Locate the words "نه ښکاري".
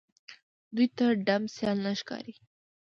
1.85-2.33